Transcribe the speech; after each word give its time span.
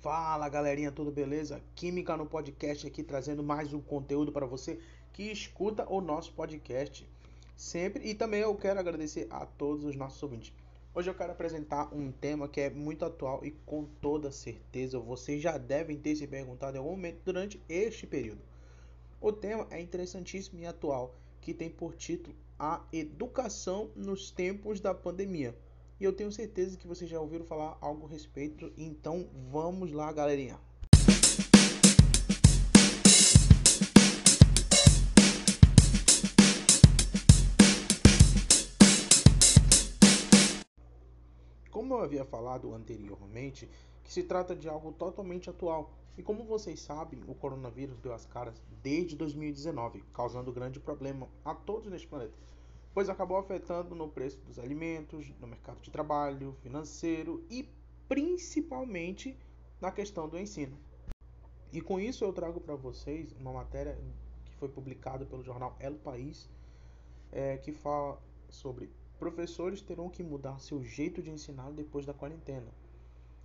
Fala 0.00 0.48
galerinha, 0.48 0.90
tudo 0.90 1.10
beleza? 1.12 1.60
Química 1.74 2.16
no 2.16 2.24
podcast 2.24 2.86
aqui 2.86 3.02
trazendo 3.02 3.42
mais 3.42 3.74
um 3.74 3.82
conteúdo 3.82 4.32
para 4.32 4.46
você 4.46 4.80
que 5.12 5.24
escuta 5.24 5.86
o 5.92 6.00
nosso 6.00 6.32
podcast 6.32 7.06
sempre. 7.54 8.08
E 8.08 8.14
também 8.14 8.40
eu 8.40 8.54
quero 8.54 8.80
agradecer 8.80 9.26
a 9.28 9.44
todos 9.44 9.84
os 9.84 9.94
nossos 9.94 10.22
ouvintes. 10.22 10.54
Hoje 10.94 11.10
eu 11.10 11.14
quero 11.14 11.32
apresentar 11.32 11.94
um 11.94 12.10
tema 12.10 12.48
que 12.48 12.62
é 12.62 12.70
muito 12.70 13.04
atual 13.04 13.44
e 13.44 13.50
com 13.50 13.84
toda 14.00 14.32
certeza 14.32 14.98
vocês 14.98 15.42
já 15.42 15.58
devem 15.58 15.98
ter 15.98 16.16
se 16.16 16.26
perguntado 16.26 16.76
em 16.76 16.78
algum 16.78 16.92
momento 16.92 17.20
durante 17.22 17.62
este 17.68 18.06
período. 18.06 18.40
O 19.20 19.30
tema 19.30 19.66
é 19.70 19.82
interessantíssimo 19.82 20.60
e 20.60 20.66
atual, 20.66 21.14
que 21.42 21.52
tem 21.52 21.68
por 21.68 21.94
título 21.94 22.34
A 22.58 22.82
Educação 22.90 23.90
nos 23.94 24.30
Tempos 24.30 24.80
da 24.80 24.94
Pandemia. 24.94 25.54
E 26.00 26.04
eu 26.04 26.14
tenho 26.14 26.32
certeza 26.32 26.78
que 26.78 26.86
vocês 26.86 27.10
já 27.10 27.20
ouviram 27.20 27.44
falar 27.44 27.76
algo 27.78 28.06
a 28.06 28.08
respeito, 28.08 28.72
então 28.74 29.28
vamos 29.52 29.92
lá, 29.92 30.10
galerinha. 30.10 30.58
Como 41.70 41.92
eu 41.92 42.00
havia 42.00 42.24
falado 42.24 42.72
anteriormente, 42.74 43.68
que 44.02 44.10
se 44.10 44.22
trata 44.22 44.56
de 44.56 44.70
algo 44.70 44.92
totalmente 44.92 45.50
atual. 45.50 45.92
E 46.16 46.22
como 46.22 46.44
vocês 46.44 46.80
sabem, 46.80 47.22
o 47.26 47.34
coronavírus 47.34 48.00
deu 48.00 48.14
as 48.14 48.24
caras 48.24 48.62
desde 48.82 49.16
2019, 49.16 50.02
causando 50.14 50.50
grande 50.50 50.80
problema 50.80 51.28
a 51.44 51.54
todos 51.54 51.90
neste 51.90 52.08
planeta 52.08 52.38
pois 52.92 53.08
acabou 53.08 53.36
afetando 53.36 53.94
no 53.94 54.08
preço 54.08 54.40
dos 54.40 54.58
alimentos, 54.58 55.32
no 55.40 55.46
mercado 55.46 55.80
de 55.80 55.90
trabalho, 55.90 56.56
financeiro 56.62 57.44
e 57.48 57.68
principalmente 58.08 59.36
na 59.80 59.92
questão 59.92 60.28
do 60.28 60.38
ensino. 60.38 60.76
E 61.72 61.80
com 61.80 62.00
isso 62.00 62.24
eu 62.24 62.32
trago 62.32 62.60
para 62.60 62.74
vocês 62.74 63.32
uma 63.38 63.52
matéria 63.52 63.96
que 64.44 64.56
foi 64.56 64.68
publicada 64.68 65.24
pelo 65.24 65.44
jornal 65.44 65.76
El 65.78 65.94
País, 65.94 66.48
é, 67.30 67.56
que 67.58 67.72
fala 67.72 68.20
sobre 68.48 68.90
professores 69.18 69.80
terão 69.80 70.08
que 70.08 70.22
mudar 70.22 70.58
seu 70.58 70.82
jeito 70.82 71.22
de 71.22 71.30
ensinar 71.30 71.70
depois 71.70 72.04
da 72.04 72.12
quarentena, 72.12 72.72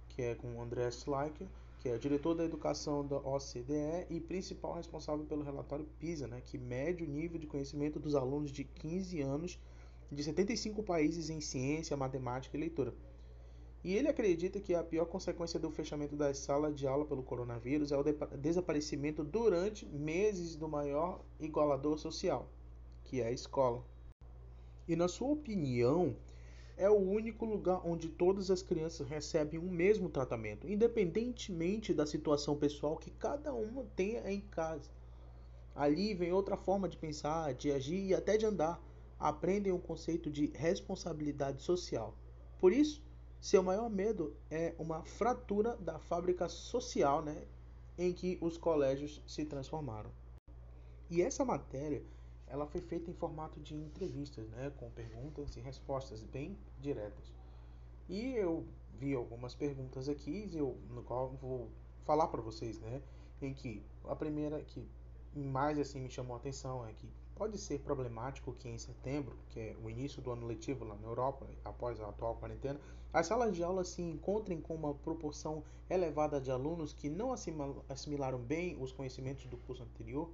que 0.09 0.21
é 0.21 0.33
com 0.33 0.59
André 0.61 0.89
Schleicher, 0.89 1.47
que 1.85 1.89
é 1.89 1.99
diretor 1.99 2.33
da 2.33 2.43
educação 2.43 3.05
da 3.05 3.17
OCDE 3.17 4.07
e 4.09 4.19
principal 4.19 4.73
responsável 4.73 5.23
pelo 5.23 5.43
relatório 5.43 5.85
PISA, 5.99 6.25
né, 6.25 6.41
que 6.43 6.57
mede 6.57 7.03
o 7.03 7.07
nível 7.07 7.37
de 7.37 7.45
conhecimento 7.45 7.99
dos 7.99 8.15
alunos 8.15 8.49
de 8.49 8.63
15 8.63 9.21
anos 9.21 9.59
de 10.11 10.23
75 10.23 10.81
países 10.81 11.29
em 11.29 11.39
ciência, 11.39 11.95
matemática 11.95 12.57
e 12.57 12.59
leitura. 12.59 12.91
E 13.83 13.93
ele 13.93 14.07
acredita 14.07 14.59
que 14.59 14.73
a 14.73 14.83
pior 14.83 15.05
consequência 15.05 15.59
do 15.59 15.69
fechamento 15.69 16.15
das 16.15 16.39
salas 16.39 16.75
de 16.75 16.87
aula 16.87 17.05
pelo 17.05 17.21
coronavírus 17.21 17.91
é 17.91 17.97
o 17.99 18.03
desaparecimento 18.35 19.23
durante 19.23 19.85
meses 19.85 20.55
do 20.55 20.67
maior 20.67 21.23
igualador 21.39 21.99
social, 21.99 22.49
que 23.03 23.21
é 23.21 23.27
a 23.27 23.31
escola. 23.31 23.85
E 24.87 24.95
na 24.95 25.07
sua 25.07 25.27
opinião, 25.27 26.15
é 26.77 26.89
o 26.89 26.97
único 26.97 27.45
lugar 27.45 27.81
onde 27.85 28.09
todas 28.09 28.51
as 28.51 28.61
crianças 28.61 29.07
recebem 29.07 29.59
o 29.59 29.63
mesmo 29.63 30.09
tratamento, 30.09 30.67
independentemente 30.67 31.93
da 31.93 32.05
situação 32.05 32.55
pessoal 32.55 32.97
que 32.97 33.11
cada 33.11 33.53
uma 33.53 33.85
tenha 33.95 34.29
em 34.29 34.41
casa. 34.41 34.89
Ali 35.73 36.13
vem 36.13 36.31
outra 36.31 36.57
forma 36.57 36.87
de 36.87 36.97
pensar, 36.97 37.53
de 37.53 37.71
agir 37.71 38.07
e 38.07 38.13
até 38.13 38.37
de 38.37 38.45
andar. 38.45 38.81
Aprendem 39.19 39.71
o 39.71 39.79
conceito 39.79 40.29
de 40.29 40.47
responsabilidade 40.47 41.61
social. 41.61 42.13
Por 42.59 42.73
isso, 42.73 43.01
seu 43.39 43.61
maior 43.61 43.89
medo 43.89 44.35
é 44.49 44.73
uma 44.77 45.03
fratura 45.03 45.77
da 45.77 45.99
fábrica 45.99 46.49
social 46.49 47.21
né, 47.21 47.45
em 47.97 48.11
que 48.11 48.37
os 48.41 48.57
colégios 48.57 49.21
se 49.27 49.45
transformaram. 49.45 50.11
E 51.09 51.21
essa 51.21 51.45
matéria 51.45 52.01
ela 52.47 52.65
foi 52.65 52.81
feita 52.81 53.09
em 53.09 53.13
formato 53.13 53.59
de 53.59 53.75
entrevistas, 53.75 54.47
né, 54.49 54.71
com 54.77 54.89
perguntas 54.91 55.55
e 55.55 55.59
respostas 55.59 56.23
bem 56.23 56.57
diretas. 56.79 57.33
E 58.07 58.33
eu 58.33 58.65
vi 58.99 59.13
algumas 59.13 59.55
perguntas 59.55 60.07
aqui, 60.07 60.49
eu, 60.53 60.77
no 60.89 61.03
qual 61.03 61.31
vou 61.31 61.69
falar 62.05 62.27
para 62.27 62.41
vocês, 62.41 62.79
né, 62.79 63.01
em 63.41 63.53
que 63.53 63.83
a 64.05 64.15
primeira 64.15 64.61
que 64.63 64.87
mais 65.33 65.77
assim 65.77 65.99
me 65.99 66.09
chamou 66.09 66.35
a 66.35 66.37
atenção 66.37 66.85
é 66.85 66.93
que 66.93 67.09
pode 67.35 67.57
ser 67.57 67.79
problemático 67.79 68.53
que 68.53 68.69
em 68.69 68.77
setembro, 68.77 69.37
que 69.49 69.59
é 69.59 69.75
o 69.83 69.89
início 69.89 70.21
do 70.21 70.31
ano 70.31 70.47
letivo 70.47 70.85
lá 70.85 70.95
na 70.95 71.07
Europa, 71.07 71.45
após 71.65 71.99
a 71.99 72.07
atual 72.07 72.37
quarentena, 72.37 72.79
as 73.11 73.27
salas 73.27 73.53
de 73.53 73.63
aula 73.63 73.83
se 73.83 74.01
encontrem 74.01 74.61
com 74.61 74.73
uma 74.75 74.93
proporção 74.93 75.63
elevada 75.89 76.39
de 76.39 76.49
alunos 76.49 76.93
que 76.93 77.09
não 77.09 77.33
assimilaram 77.89 78.39
bem 78.39 78.81
os 78.81 78.91
conhecimentos 78.91 79.45
do 79.47 79.57
curso 79.57 79.83
anterior. 79.83 80.29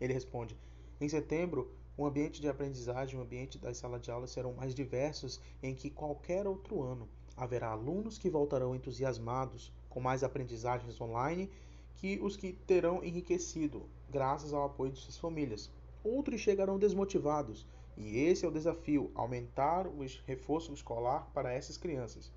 Ele 0.00 0.12
responde: 0.12 0.56
em 1.00 1.08
setembro, 1.08 1.70
o 1.96 2.06
ambiente 2.06 2.40
de 2.40 2.48
aprendizagem 2.48 3.16
e 3.16 3.18
o 3.18 3.24
ambiente 3.24 3.58
das 3.58 3.76
salas 3.76 4.00
de 4.00 4.10
aula 4.10 4.26
serão 4.26 4.52
mais 4.52 4.74
diversos 4.74 5.40
em 5.62 5.74
que 5.74 5.90
qualquer 5.90 6.46
outro 6.46 6.82
ano. 6.82 7.08
Haverá 7.36 7.70
alunos 7.70 8.18
que 8.18 8.30
voltarão 8.30 8.74
entusiasmados 8.74 9.72
com 9.88 10.00
mais 10.00 10.22
aprendizagens 10.22 11.00
online 11.00 11.50
que 11.96 12.18
os 12.20 12.36
que 12.36 12.52
terão 12.52 13.02
enriquecido 13.02 13.88
graças 14.08 14.52
ao 14.52 14.64
apoio 14.64 14.92
de 14.92 14.98
suas 14.98 15.18
famílias. 15.18 15.70
Outros 16.02 16.40
chegarão 16.40 16.78
desmotivados, 16.78 17.66
e 17.96 18.18
esse 18.18 18.44
é 18.44 18.48
o 18.48 18.52
desafio: 18.52 19.10
aumentar 19.14 19.86
o 19.86 20.04
reforço 20.24 20.72
escolar 20.72 21.28
para 21.34 21.52
essas 21.52 21.76
crianças. 21.76 22.32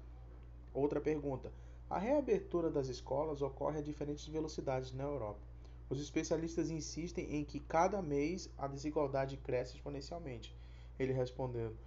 Outra 0.73 0.99
pergunta: 0.99 1.53
a 1.89 1.99
reabertura 1.99 2.72
das 2.72 2.88
escolas 2.88 3.41
ocorre 3.41 3.79
a 3.79 3.83
diferentes 3.83 4.25
velocidades 4.28 4.91
na 4.91 5.03
Europa. 5.03 5.50
Os 5.91 6.00
especialistas 6.00 6.72
insistem 6.72 7.35
em 7.35 7.44
que 7.44 7.59
cada 7.59 8.02
mês 8.02 8.50
a 8.57 8.66
desigualdade 8.66 9.35
cresce 9.35 9.75
exponencialmente. 9.75 10.56
Ele 10.97 11.12
respondendo: 11.12 11.78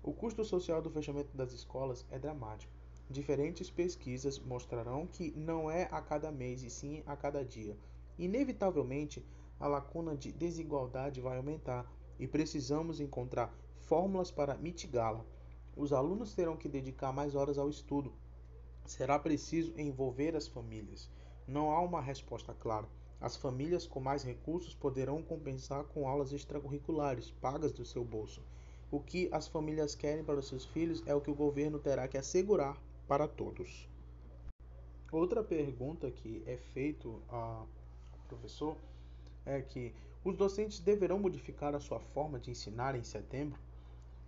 O 0.00 0.12
custo 0.12 0.44
social 0.44 0.80
do 0.80 0.88
fechamento 0.88 1.36
das 1.36 1.52
escolas 1.52 2.06
é 2.08 2.20
dramático. 2.20 2.72
Diferentes 3.10 3.68
pesquisas 3.68 4.38
mostrarão 4.38 5.08
que 5.08 5.32
não 5.32 5.68
é 5.68 5.88
a 5.90 6.00
cada 6.00 6.30
mês 6.30 6.62
e 6.62 6.70
sim 6.70 7.02
a 7.04 7.16
cada 7.16 7.44
dia. 7.44 7.76
Inevitavelmente, 8.16 9.26
a 9.58 9.66
lacuna 9.66 10.16
de 10.16 10.30
desigualdade 10.30 11.20
vai 11.20 11.36
aumentar 11.36 11.84
e 12.16 12.28
precisamos 12.28 13.00
encontrar 13.00 13.52
fórmulas 13.80 14.30
para 14.30 14.56
mitigá-la. 14.56 15.24
Os 15.76 15.92
alunos 15.92 16.32
terão 16.32 16.56
que 16.56 16.68
dedicar 16.68 17.12
mais 17.12 17.34
horas 17.34 17.58
ao 17.58 17.68
estudo. 17.68 18.12
Será 18.86 19.18
preciso 19.18 19.74
envolver 19.76 20.36
as 20.36 20.46
famílias. 20.46 21.10
Não 21.44 21.72
há 21.72 21.80
uma 21.80 22.00
resposta 22.00 22.54
clara. 22.54 22.86
As 23.20 23.36
famílias 23.36 23.86
com 23.86 23.98
mais 24.00 24.22
recursos 24.22 24.74
poderão 24.74 25.20
compensar 25.22 25.84
com 25.84 26.06
aulas 26.06 26.32
extracurriculares 26.32 27.32
pagas 27.40 27.72
do 27.72 27.84
seu 27.84 28.04
bolso. 28.04 28.42
O 28.90 29.00
que 29.00 29.28
as 29.32 29.48
famílias 29.48 29.94
querem 29.94 30.24
para 30.24 30.38
os 30.38 30.46
seus 30.48 30.64
filhos 30.64 31.02
é 31.04 31.14
o 31.14 31.20
que 31.20 31.30
o 31.30 31.34
governo 31.34 31.78
terá 31.78 32.06
que 32.06 32.16
assegurar 32.16 32.80
para 33.08 33.26
todos. 33.26 33.88
Outra 35.10 35.42
pergunta 35.42 36.10
que 36.10 36.42
é 36.46 36.56
feito 36.56 37.20
ao 37.28 37.66
professor 38.28 38.76
é 39.44 39.60
que 39.62 39.94
os 40.24 40.36
docentes 40.36 40.78
deverão 40.78 41.18
modificar 41.18 41.74
a 41.74 41.80
sua 41.80 41.98
forma 41.98 42.38
de 42.38 42.50
ensinar 42.50 42.94
em 42.94 43.02
setembro? 43.02 43.58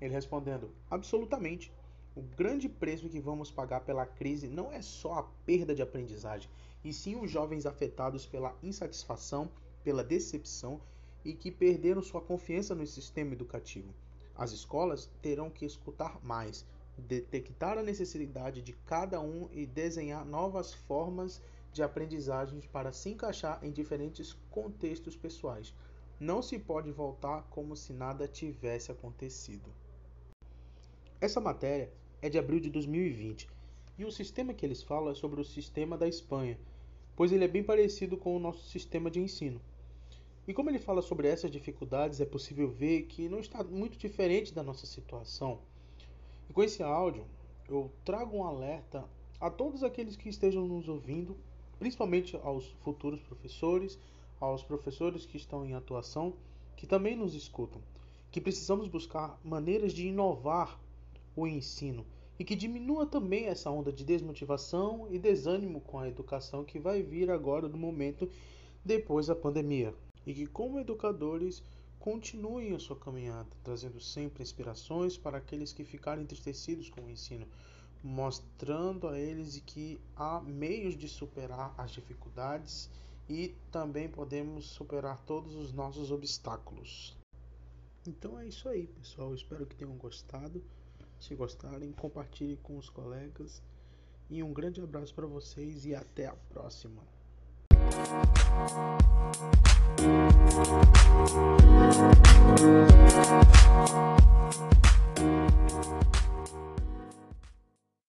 Ele 0.01 0.13
respondendo: 0.13 0.71
absolutamente. 0.91 1.73
O 2.17 2.23
grande 2.23 2.69
preço 2.69 3.09
que 3.09 3.21
vamos 3.21 3.53
pagar 3.53 3.83
pela 3.83 4.05
crise 4.05 4.49
não 4.49 4.73
é 4.73 4.83
só 4.83 5.15
a 5.15 5.23
perda 5.23 5.75
de 5.75 5.81
aprendizagem, 5.81 6.51
e 6.83 6.93
sim 6.93 7.15
os 7.15 7.31
jovens 7.31 7.67
afetados 7.67 8.27
pela 8.27 8.57
insatisfação, 8.63 9.49
pela 9.85 10.03
decepção 10.03 10.81
e 11.25 11.33
que 11.35 11.53
perderam 11.53 12.03
sua 12.03 12.21
confiança 12.21 12.75
no 12.75 12.85
sistema 12.87 13.33
educativo. 13.33 13.95
As 14.35 14.51
escolas 14.51 15.09
terão 15.23 15.49
que 15.51 15.65
escutar 15.65 16.19
mais, 16.25 16.67
detectar 16.99 17.79
a 17.79 17.83
necessidade 17.83 18.61
de 18.61 18.73
cada 18.73 19.21
um 19.21 19.49
e 19.53 19.65
desenhar 19.65 20.25
novas 20.25 20.73
formas 20.73 21.41
de 21.73 21.83
aprendizagem 21.83 22.61
para 22.73 22.93
se 22.93 23.11
encaixar 23.11 23.61
em 23.63 23.71
diferentes 23.71 24.37
contextos 24.51 25.17
pessoais. 25.17 25.73
Não 26.19 26.43
se 26.43 26.59
pode 26.59 26.91
voltar 26.91 27.43
como 27.51 27.77
se 27.77 27.93
nada 27.93 28.27
tivesse 28.27 28.91
acontecido. 28.91 29.71
Essa 31.21 31.41
matéria 31.41 31.93
é 32.23 32.29
de 32.29 32.39
abril 32.39 32.61
de 32.61 32.71
2020 32.71 33.49
e 33.99 34.05
o 34.05 34.11
sistema 34.11 34.55
que 34.55 34.65
eles 34.65 34.83
falam 34.83 35.11
é 35.11 35.15
sobre 35.15 35.41
o 35.41 35.45
sistema 35.45 35.99
da 35.99 36.09
Espanha, 36.09 36.59
pois 37.15 37.33
ele 37.33 37.45
é 37.45 37.49
bem 37.49 37.63
parecido 37.63 38.17
com 38.17 38.35
o 38.35 38.39
nosso 38.39 38.65
sistema 38.65 39.11
de 39.11 39.21
ensino. 39.21 39.61
E 40.49 40.55
como 40.55 40.71
ele 40.71 40.79
fala 40.79 41.03
sobre 41.03 41.29
essas 41.29 41.51
dificuldades, 41.51 42.19
é 42.19 42.25
possível 42.25 42.71
ver 42.71 43.03
que 43.03 43.29
não 43.29 43.39
está 43.39 43.63
muito 43.63 43.99
diferente 43.99 44.55
da 44.55 44.63
nossa 44.63 44.87
situação. 44.87 45.61
E 46.49 46.53
com 46.53 46.63
esse 46.63 46.83
áudio, 46.83 47.27
eu 47.69 47.91
trago 48.05 48.39
um 48.39 48.45
alerta 48.45 49.05
a 49.39 49.51
todos 49.51 49.85
aqueles 49.85 50.17
que 50.17 50.29
estejam 50.29 50.67
nos 50.67 50.89
ouvindo, 50.89 51.37
principalmente 51.79 52.37
aos 52.43 52.67
futuros 52.83 53.21
professores, 53.21 53.99
aos 54.41 54.63
professores 54.63 55.27
que 55.27 55.37
estão 55.37 55.65
em 55.65 55.75
atuação, 55.75 56.33
que 56.75 56.87
também 56.87 57.15
nos 57.15 57.35
escutam, 57.35 57.83
que 58.31 58.41
precisamos 58.41 58.89
buscar 58.89 59.39
maneiras 59.45 59.93
de 59.93 60.07
inovar 60.07 60.81
o 61.41 61.47
ensino 61.47 62.05
e 62.39 62.45
que 62.45 62.57
diminua 62.57 63.05
também 63.07 63.47
essa 63.47 63.71
onda 63.71 63.93
de 63.93 64.03
desmotivação 64.03 65.07
e 65.11 65.19
desânimo 65.19 65.81
com 65.81 65.99
a 65.99 66.09
educação 66.09 66.65
que 66.65 66.79
vai 66.79 67.03
vir 67.03 67.31
agora 67.31 67.69
no 67.69 67.77
momento 67.77 68.31
depois 68.83 69.27
da 69.27 69.37
pandemia. 69.37 69.95
E 70.27 70.33
que, 70.33 70.47
como 70.47 70.81
educadores, 70.81 71.63
continuem 71.99 72.75
a 72.75 72.79
sua 72.79 72.97
caminhada, 72.97 73.49
trazendo 73.63 74.01
sempre 74.01 74.43
inspirações 74.43 75.19
para 75.19 75.37
aqueles 75.37 75.71
que 75.71 75.85
ficaram 75.85 76.23
entristecidos 76.23 76.89
com 76.89 77.03
o 77.03 77.11
ensino, 77.11 77.47
mostrando 78.03 79.07
a 79.07 79.19
eles 79.19 79.63
que 79.67 80.01
há 80.17 80.41
meios 80.41 80.97
de 80.97 81.09
superar 81.09 81.75
as 81.77 81.91
dificuldades 81.91 82.89
e 83.29 83.55
também 83.71 84.09
podemos 84.09 84.65
superar 84.65 85.21
todos 85.27 85.55
os 85.55 85.75
nossos 85.75 86.11
obstáculos. 86.11 87.15
Então 88.07 88.41
é 88.41 88.49
isso 88.49 88.67
aí, 88.67 88.87
pessoal. 88.87 89.35
espero 89.35 89.67
que 89.67 89.77
tenham 89.77 89.95
gostado. 89.97 90.63
Se 91.21 91.35
gostarem, 91.35 91.93
compartilhe 91.93 92.57
com 92.57 92.79
os 92.79 92.89
colegas. 92.89 93.63
E 94.31 94.43
um 94.43 94.53
grande 94.53 94.81
abraço 94.81 95.15
para 95.15 95.27
vocês 95.27 95.85
e 95.85 95.95
até 95.95 96.27
a 96.27 96.35
próxima. 96.49 97.03